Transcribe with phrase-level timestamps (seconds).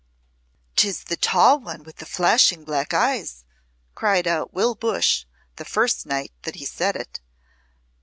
[0.75, 3.45] "Tis the tall one with the flashing black eyes,"
[3.93, 5.25] cried out Will Bush
[5.57, 7.19] the first night that he said it.